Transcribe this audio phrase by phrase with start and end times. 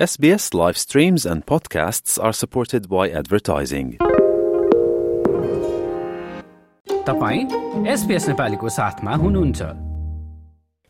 [0.00, 3.88] SBS live streams and podcasts are supported by advertising.
[7.06, 7.42] तपाईँ
[7.86, 9.62] SBS नेपालीको साथमा हुनुहुन्छ।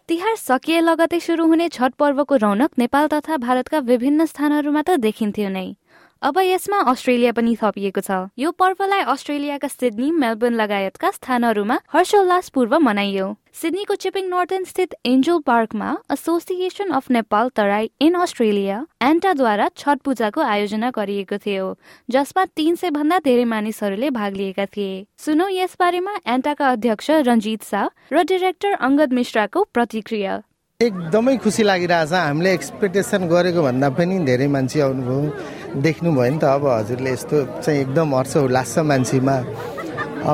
[0.08, 5.48] तिहार सकिए लगतै सुरु हुने छठ पर्वको रौनक नेपाल तथा भारतका विभिन्न स्थानहरूमा त देखिन्थ्यो
[5.48, 5.74] नै।
[6.22, 13.36] अब यसमा अस्ट्रेलिया पनि थपिएको छ। यो पर्वलाई अस्ट्रेलियाका सिडनी मेलबर्न लगायतका स्थानहरूमा हर्षोल्लासपूर्व मनाइयो।
[13.54, 20.40] सिडनीको चिपिङ नर्थन स्थित एन्जल पार्कमा Association of Nepal Terai in Australia एन्टाद्वारा Chhath पूजाको
[20.42, 21.64] आयोजना गरिएको थियो
[22.08, 27.62] जसमा तीन सय भन्दा धेरै मानिसहरूले भाग लिएका थिए। सुनौ यस बारेमा एन्टाका अध्यक्ष रञ्जित
[27.70, 30.36] शाह र डिरेक्टर अङ्गद मिश्राको प्रतिक्रिया।
[30.80, 36.70] एकदमै खुसी लागिरहेछ हामीले एक्सपेक्टेसन गरेको भन्दा पनि धेरै मान्छे आउनुभयो देख्नुभयो नि त अब
[36.70, 39.36] हजुरले यस्तो चाहिँ एकदम हर्ष उल्लास छ मान्छेमा।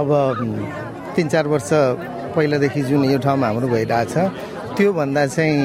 [0.01, 0.15] अब
[1.17, 1.73] तिन चार वर्ष
[2.37, 4.15] पहिलादेखि जुन यो ठाउँमा हाम्रो भइरहेछ
[4.77, 5.57] त्योभन्दा चाहिँ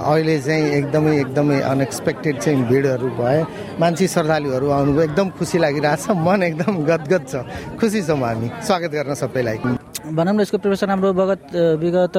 [0.00, 3.38] अहिले चाहिँ एकदमै एकदमै अनएक्सपेक्टेड चाहिँ भिडहरू भए
[3.80, 7.44] मान्छे श्रद्धालुहरू आउनुभयो। एकदम खुसी लागिरहेछ मन एकदम गदगद छ।
[7.80, 9.58] खुसी छौँ हामी। स्वागत गर्न सबैलाई।
[10.00, 11.42] भनौँ न यसको प्रिपेरेसन हाम्रो विगत
[11.76, 12.16] विगत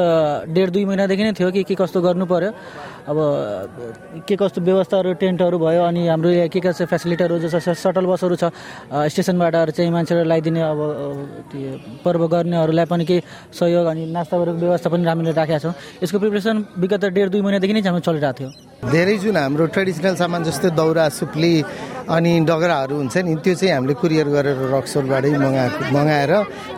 [0.54, 2.52] डेढ दुई महिनादेखि नै थियो कि के कस्तो गर्नु पर्यो।
[3.10, 3.18] अब
[4.28, 8.54] के कस्तो व्यवस्थाहरू टेन्टहरू भयो अनि हाम्रो के के छ फेसिलिटीहरू जस्तो सटल बसहरू छ
[9.10, 10.80] स्टेसनबाट चाहिँ मान्छेहरू लगाइदिने अब
[12.06, 15.74] पर्व गर्नेहरूलाई पनि केही सहयोग अनि नास्ताहरूको व्यवस्था पनि राम्ररी राखेका छौँ।
[16.06, 18.50] यसको प्रिपेरेसन विगत डेढ दुई महिनादेखि नै हाम्रो चलिरहेको थियो।
[18.94, 21.54] धेरै जुन हाम्रो ट्रेडिसनल सामान जस्तै दौरा सुप्ली
[22.10, 26.32] अनि डगराहरू हुन्छ नि त्यो चाहिँ हामीले कुरियर गरेर रक्सोलबाटै मगाएको मगाएर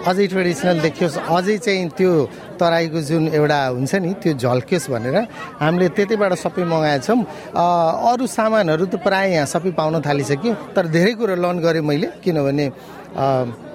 [0.10, 2.12] अझै ट्रेडिसनल देखियोस्। अझै चाहिँ त्यो
[2.60, 5.18] तराईको जुन एउटा हुन्छ नि त्यो झल्कियोस् भनेर
[5.64, 7.20] हामीले त्यतैबाट सबै मगाएछौँ
[7.56, 12.66] अरू सामानहरू त प्रायः यहाँ सबै पाउन थालिसक्यो। तर धेरै कुरो लर्न गरेँ मैले किनभने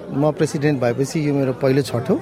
[0.09, 2.15] म प्रेसिडेन्ट भएपछि यो मेरो पहिलो छठ। हो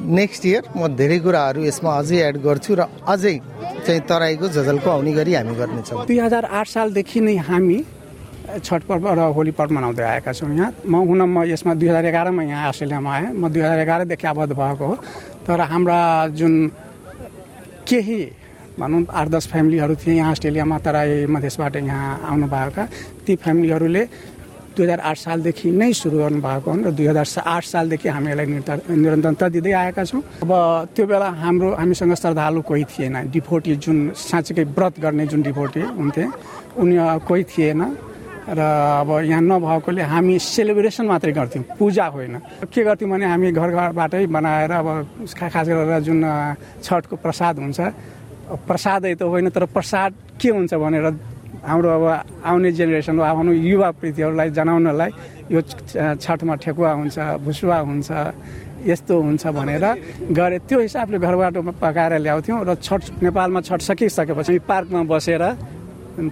[0.00, 3.36] नेक्स्ट इयर म धेरै कुराहरू यसमा अझै एड गर्छु र अझै
[3.86, 7.78] चाहिँ तराईको झझल्को आउने गरी हामी गर्नेछौँ। दुई हजार आठ सालदेखि नै हामी
[8.58, 12.04] छठ पर्व र होली पर्व मनाउँदै आएका छौँ यहाँ। म हुन म यसमा दुई हजार
[12.06, 14.94] एघारमा यहाँ अस्ट्रेलियामा आएँ। म दुई हजार एघारदेखि आबद्ध भएको हो।
[15.46, 15.98] तर हाम्रा
[16.34, 16.54] जुन
[17.88, 18.20] केही
[18.78, 22.82] भनौँ आठ दस फ्यामिलीहरू थिए यहाँ अस्ट्रेलियामा तराई मधेसबाट यहाँ आउनुभएका
[23.26, 24.04] ती फ्यामिलीहरूले
[24.70, 28.46] दुई हजार आठ सालदेखि नै सुरु गर्नुभएको हो र दुई हजार आठ सालदेखि हामी यसलाई
[29.02, 30.52] निरन्तरता दिँदै आएका छौँ। अब
[30.94, 36.24] त्यो बेला हाम्रो हामीसँग श्रद्धालु कोही थिएन। डिभोटी जुन साँच्चीकै व्रत गर्ने जुन डिभोटी हुन्थे
[36.78, 37.80] उनी कोही थिएन।
[38.50, 38.60] र
[39.06, 42.34] अब यहाँ नभएकोले हामी सेलिब्रेसन मात्रै गर्थ्यौँ पूजा होइन।
[42.66, 44.88] के गर्थ्यौँ भने हामी घर घरबाटै बनाएर अब
[45.30, 46.18] खास गरेर जुन
[46.82, 47.80] छठको प्रसाद हुन्छ
[48.66, 51.06] प्रसादै त होइन तर प्रसाद के हुन्छ भनेर
[51.62, 52.04] हाम्रो अब
[52.42, 55.10] आउने जेनेरेसन आफ्नो युवा पीढिहरूलाई जनाउनलाई
[55.52, 55.60] यो
[56.18, 58.10] छठमा ठेकुवा हुन्छ भुसुवा हुन्छ
[58.82, 59.84] यस्तो हुन्छ भनेर
[60.32, 65.44] गरे त्यो हिसाबले घरबाट पकाएर ल्याउँथ्यौँ र छठ नेपालमा छठ सकिसकेपछि पार्कमा बसेर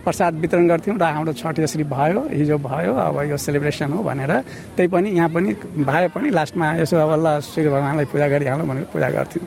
[0.04, 4.32] प्रसाद वितरण गर्थ्यौँ र हाम्रो छठ यसरी भयो हिजो भयो अब यो सेलिब्रेसन हो भनेर।
[4.76, 5.50] त्यही पनि यहाँ पनि
[5.88, 9.46] भए पनि लास्टमा यसो अब ल सूर्य भगवान्लाई पूजा गरिहालौँ भनेर पूजा गर्थ्यौँ।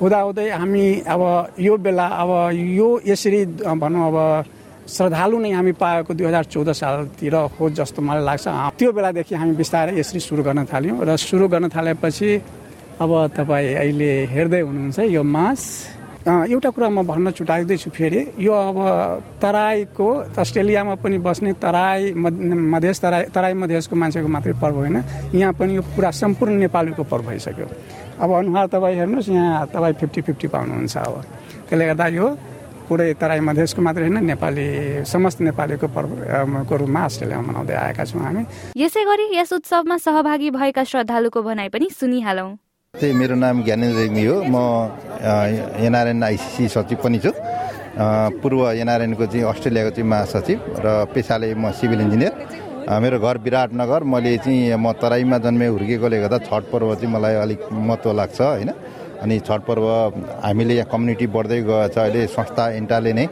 [0.00, 1.22] हुँदाहुँदै हामी अब
[1.58, 3.40] यो बेला अब यो यसरी
[3.78, 4.18] भनौँ अब
[4.88, 8.46] श्रद्धालु नै हामी पाएको दुई हजार चौध सालतिर हो जस्तो मलाई लाग्छ।
[8.78, 12.30] त्यो बेलादेखि हामी बिस्तारै यसरी सुरु गर्न थाल्यौँ र सुरु गर्न थालेपछि
[13.02, 15.62] अब तपाईँ अहिले हेर्दै हुनुहुन्छ यो मास।
[16.28, 18.78] एउटा कुरा म भन्न छुटाइदिँदैछु फेरि यो अब
[19.40, 24.96] तराईको अस्ट्रेलियामा पनि बस्ने तराई मधेस तराई तराई मधेसको मान्छेको मात्रै पर्व होइन।
[25.32, 27.66] यहाँ पनि यो पुरा सम्पूर्ण नेपालीको पर्व भइसक्यो।
[28.20, 31.14] अब अनुहार तपाईँ हेर्नुहोस् यहाँ तपाईँ फिफ्टी फिफ्टी पाउनुहुन्छ अब।
[31.64, 32.26] त्यसले गर्दा यो
[32.88, 34.68] पुरै तराई मधेसको मात्रै होइन नेपाली
[35.08, 38.42] समस्त नेपालीको पर्वको रूपमा अस्ट्रेलियामा मनाउँदै आएका छौँ हामी।
[38.76, 44.24] यसै गरी यस उत्सवमा सहभागी भएका श्रद्धालुको भनाइ पनि सुनिहालौँ। त्यही मेरो नाम ज्ञानेन्द्र रेग्मी
[44.26, 44.56] हो। म
[45.86, 47.30] एनआरएन आइसिसी सचिव पनि छु।
[48.42, 52.32] पूर्व एनआरएनको चाहिँ अस्ट्रेलियाको चाहिँ महासचिव र पेसाले म सिभिल इन्जिनियर।
[52.88, 57.60] मेरो घर विराटनगर। मैले चाहिँ म तराईमा जन्मे हुर्केकोले गर्दा छठ पर्व चाहिँ मलाई अलिक
[57.70, 58.70] महत्त्व लाग्छ होइन।
[59.22, 59.86] अनि छठ पर्व
[60.42, 63.26] हामीले यहाँ कम्युनिटी बढ्दै गएको छ अहिले संस्था इन्टाले नै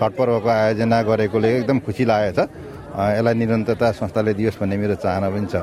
[0.00, 2.48] छठ पर्वको आयोजना गरेकोले एकदम खुसी लागेको छ।
[2.90, 5.54] यसलाई निरन्तरता संस्थाले दियोस् भन्ने मेरो चाहना पनि छ।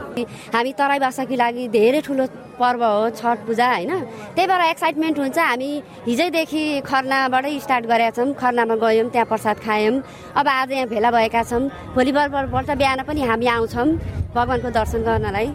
[0.55, 2.25] हामी तराई भाषाको लागि धेरै ठुलो
[2.57, 3.91] पर्व हो छठ पूजा होइन?
[4.35, 5.71] त्यही भएर एक्साइटमेन्ट हुन्छ। हामी
[6.07, 10.01] हिजैदेखि खर्नाबाटै स्टार्ट गरेका छौँ। खर्नामा गयौँ त्यहाँ प्रसाद खायौँ।
[10.39, 11.61] अब आज यहाँ भेला भएका छौँ।
[11.93, 13.87] भोलिपल्ट बिहान पनि हामी आउँछौँ
[14.33, 15.47] भगवान्को दर्शन गर्नलाई।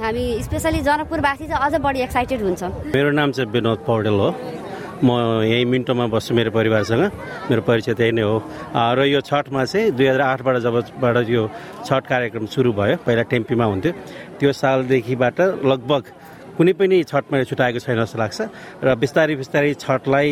[0.00, 2.62] हामी स्पेसली जनकपुरवासी चाहिँ अझ बढी एक्साइटेड हुन्छ।
[2.96, 4.30] मेरो नाम चाहिँ विनोद पौडेल हो।
[5.00, 7.02] म यहीँ मिन्टोमा बस्छु मेरो परिवारसँग।
[7.48, 8.36] मेरो परिचय त्यही नै हो।
[8.76, 11.42] र यो छठमा चाहिँ दुई हजार आठबाट जबबाट यो
[11.88, 13.92] छठ कार्यक्रम सुरु भयो पहिला टेम्पीमा हुन्थ्यो।
[14.38, 16.02] त्यो सालदेखिबाट लगभग
[16.56, 18.38] कुनै पनि छठमा छुट्याएको छैन जस्तो लाग्छ।
[18.84, 20.28] र बिस्तारै बिस्तारै छठलाई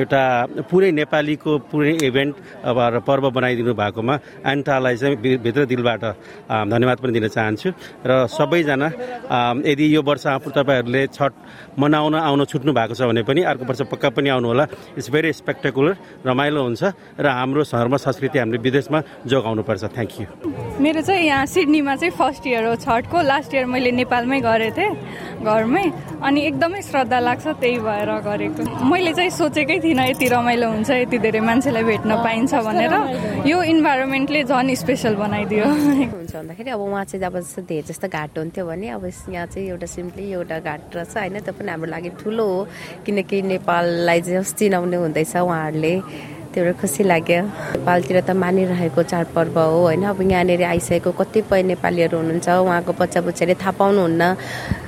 [0.00, 0.22] एउटा
[0.70, 2.34] पुरै नेपालीको पुरै इभेन्ट
[2.64, 4.14] अब पर्व बनाइदिनु भएकोमा
[4.46, 6.02] एन्टालाई चाहिँ भित्र दिलबाट
[6.48, 7.68] धन्यवाद पनि दिन चाहन्छु।
[8.06, 8.88] र सबैजना
[9.64, 11.32] यदि यो वर्ष आफू तपाईँहरूले छठ
[11.78, 14.64] मनाउन आउन छुट्नु भएको छ भने पनि अर्को वर्ष पक्का पनि आउनुहोला।
[14.96, 16.82] इट्स भेरी स्पेक्टेकुलर रमाइलो हुन्छ
[17.20, 18.98] र हाम्रो धर्म संस्कृति हामीले विदेशमा
[19.28, 20.26] जोगाउनुपर्छ। थ्याङ्क यू
[20.80, 24.92] मेरो चाहिँ यहाँ सिडनीमा चाहिँ फर्स्ट इयर हो छठको। लास्ट इयर मैले नेपालमै गरेको थिएँ।
[25.66, 25.86] घरमै
[26.22, 31.18] अनि एकदमै श्रद्धा लाग्छ त्यही भएर गरेको। मैले चाहिँ सोचेकै थिइनँ यति रमाइलो हुन्छ यति
[31.18, 32.94] धेरै मान्छेलाई भेट्न पाइन्छ भनेर।
[33.50, 38.38] यो इन्भाइरोमेन्टले झन् स्पेसल बनाइदियो। हुन्छ भन्दाखेरि अब उहाँ चाहिँ जब जस्तो धेरै जस्तो घाट
[38.38, 39.04] हुन्थ्यो भने अब
[39.34, 41.34] यहाँ चाहिँ एउटा सिम्पली एउटा घाट रहेछ होइन?
[41.42, 42.60] त्यो पनि हाम्रो लागि ठुलो हो।
[43.04, 45.94] किनकि नेपाललाई चाहिँ चिनाउने हुँदैछ उहाँहरूले।
[46.54, 47.42] त्यो खुसी लाग्यो।
[47.82, 50.02] नेपालतिर त मानिरहेको चाडपर्व हो होइन?
[50.08, 54.22] अब यहाँनिर आइसकेको कतिपय नेपालीहरू हुनुहुन्छ उहाँको बच्चा बच्चाले थाहा पाउनुहुन्न।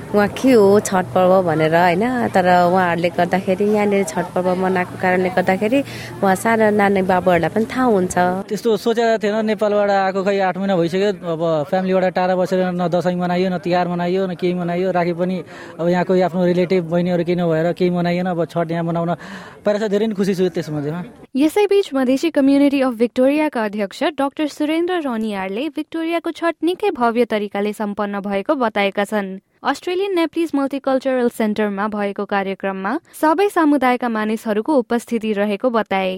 [0.09, 2.33] उहाँ के हो छठ पर्व भनेर होइन?
[2.33, 5.79] तर उहाँहरूले गर्दाखेरि यहाँनिर छठ पर्व मनाएको कारणले गर्दाखेरि
[6.17, 8.17] उहाँ सानो नानी बाबुहरूलाई पनि थाहा हुन्छ।
[8.49, 13.15] त्यस्तो सोचेको थिएन। नेपालबाट आएको खै आठ महिना भइसक्यो। अब फ्यामिलीबाट टाढा बसेर न दसैँ
[13.21, 15.37] मनाइयो न तिहार मनाइयो न केही मनाइयो। राखी पनि
[15.77, 19.13] अब यहाँको आफ्नो रिलेटिभ बहिनीहरू केही नभएर केही मनाइएन। अब छठ यहाँ मनाउन
[19.61, 21.01] पाएर धेरै नै खुसी छु त्यसमध्येमा
[21.37, 28.19] यसैबीच मधेसी कम्युनिटी अफ भिक्टोरियाका अध्यक्ष डाक्टर सुरेन्द्र रनियारले भिक्टोरियाको छठ निकै भव्य तरिकाले सम्पन्न
[28.25, 29.29] भएको बताएका छन्।
[29.63, 36.13] अस्ट्रेलियन नेप्लिज मल्टिकल्चरल सेन्टरमा भएको कार्यक्रममा सबै समुदायका मानिसहरूको उपस्थिति रहेको बताए।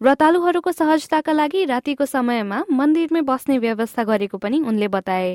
[0.00, 5.28] व्रतालुहरूको सहजताका लागि रातिको समयमा मन्दिरमै बस्ने व्यवस्था गरेको पनि उनले बताए।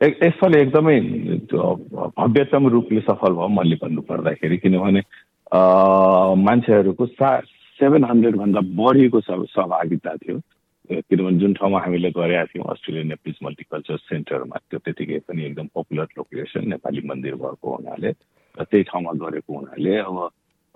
[0.00, 0.96] यसपालि एकदमै
[1.50, 5.02] भव्यतम रूपले सफल भयो मैले भन्नु पर्दाखेरि किनभने
[6.46, 7.30] मान्छेहरूको सा
[7.80, 10.38] सेभेन हन्ड्रेडभन्दा बढीको सहभागिता थियो।
[10.90, 16.08] किनभने जुन ठाउँमा हामीले गरेका थियौँ अस्ट्रेलियन नेप्लिज मल्टिकल्चर सेन्टरमा त्यो त्यतिकै पनि एकदम पपुलर
[16.18, 20.18] लोकेसन नेपाली मन्दिर भएको हुनाले र त्यही ठाउँमा गरेको हुनाले अब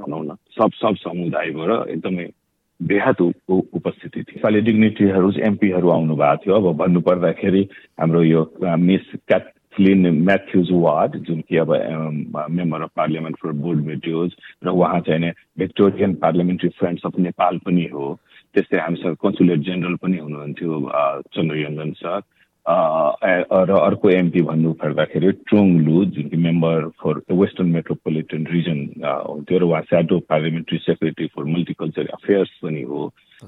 [0.00, 2.26] भनौँ न सब सब समुदायबाट एकदमै
[2.80, 3.20] बेहद
[3.50, 7.62] उपस्थिति थियो। यसपालि डिग्निटीहरू एमपीहरू आउनु भएको थियो। अब भन्नुपर्दाखेरि
[8.00, 8.42] हाम्रो यो
[8.78, 11.70] मिस क्याथलिन म्याथ्युज वार्ड जुन कि अब
[12.50, 14.30] मेम्बर अफ पार्लियामेन्ट फर बोर्ड मेट्योज
[14.64, 18.18] र उहाँ चाहिँ Victorian parliamentary friends of Nepal पनि हो।
[18.54, 20.80] त्यस्तै हामीसँग कन्सुलेट जेनरल पनि हुनुहुन्थ्यो
[21.34, 22.20] चन्द्रयङ्गन सर
[22.66, 29.58] र अर्को एमपी भन्नु पर्दाखेरि ट्रोङ लु जुन कि member for Western Metropolitan Region हुन्थ्यो
[29.58, 33.00] र उहाँ shadow parliamentary secretary for multicultural affairs पनि हो।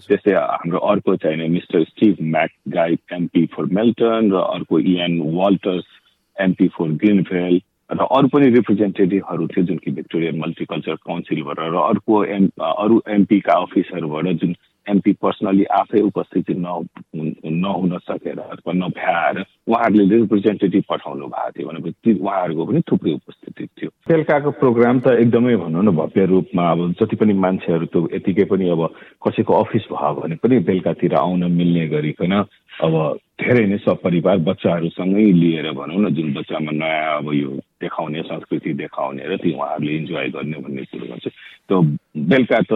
[0.09, 2.17] त्यस्तै हाम्रो अर्को चाहिने mister Steve
[2.75, 5.89] McGhie MP for Melton र अर्को Iwan Walters
[6.37, 7.61] MP for Greenvale
[7.91, 13.61] र अरू पनि रिप्रेजेन्टेटिभहरू थियो जुन कि भिक्टोरियन मल्टिकल्चर काउन्सिलबाट र अर्को एम अरू एमपीका
[13.63, 21.69] अफिसरबाट जुन एमपी पर्सनली आफै उपस्थिति नहुन सकेर अथवा नभ्याएर उहाँहरूले रिप्रेजेन्टेटिभ पठाउनु भएको थियो
[21.69, 26.95] भनेपछि उहाँहरूको पनि थुप्रै उपस्थिति थियो बेलुकाको प्रोग्राम त एकदमै भनौँ न भव्य रूपमा अब
[27.01, 28.83] जति पनि मान्छेहरू त यतिकै पनि अब
[29.23, 32.33] कसैको अफिस भयो भने पनि बेलुकातिर आउन मिल्ने गरिकन
[32.81, 32.95] अब
[33.37, 37.51] धेरै नै सपरिवार बच्चाहरूसँगै लिएर भनौँ न जुन बच्चामा नयाँ अब यो
[37.81, 41.37] देखाउने संस्कृति देखाउने र ती उहाँहरूले इन्जोय गर्ने भन्ने कुरोमा चाहिँ
[41.69, 41.83] त्यो
[42.25, 42.73] बेलुका त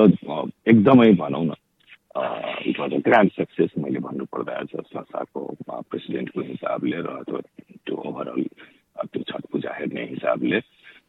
[0.67, 1.53] एकदमै भनौँ न
[2.15, 7.41] it was a grand success मैले भन्नुपर्दा एज अ संस्थाको प्रेसिडेन्टको हिसाबले र अथवा
[7.87, 8.43] त्यो ओभरअल
[9.07, 10.61] त्यो छठ पूजा हेर्ने हिसाबले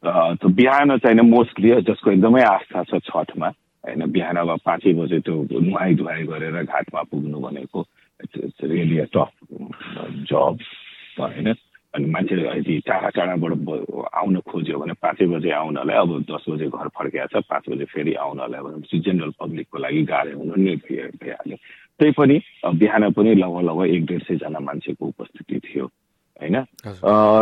[0.04, 3.48] त्यो बिहान चाहिँ मोस्टली जसको एकदमै आस्था छ छठमा
[3.84, 7.86] होइन बिहान अब पाँचै बजे त्यो नुहाइ धुवाइ गरेर घाटमा पुग्नु भनेको
[8.20, 9.32] it's really a tough
[10.30, 10.58] job
[11.20, 11.54] होइन
[11.94, 13.52] अनि मान्छेले यदि टाढा टाढाबाट
[14.14, 18.14] आउन खोज्यो भने पाँचै बजे आउनलाई अब दस बजे घर फर्किया छ पाँच बजे फेरि
[18.16, 21.58] आउनलाई भनेपछि जेनरल पब्लिकको लागि गाह्रो हुनु नै भइहाल्यो
[22.00, 22.36] त्यही पनि
[22.80, 25.86] बिहान पनि लगभग लगभग एक डेढ सयजना मान्छेको उपस्थिति थियो।
[26.42, 26.58] होइन?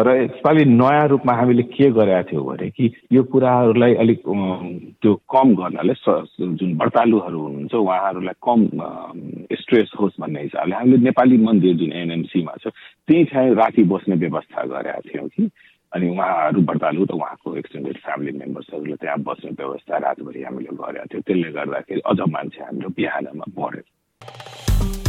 [0.06, 4.20] र यसपालि नयाँ रूपमा हामीले के गरेका थियौँ भने कि यो कुराहरूलाई अलिक
[5.02, 5.94] त्यो कम गर्नाले
[6.60, 8.60] जुन व्रतालुहरू हुनुहुन्छ उहाँहरूलाई कम
[9.62, 12.68] स्ट्रेस होस् भन्ने हिसाबले हामीले नेपाली मन्दिर जुन एनएमसीमा छ
[13.08, 15.50] त्यही ठाउँ राति बस्ने व्यवस्था गरेका थियौँ कि।
[15.90, 21.24] अनि उहाँहरू व्रतालु र उहाँको एक्सटेन्डेड फ्यामिली मेम्बर्सहरूले त्यहाँ बस्ने व्यवस्था रातभरि हामीले गरेका थियौँ।
[21.26, 25.09] त्यसले गर्दाखेरि अझ मान्छे हाम्रो बिहानमा बढ्यो।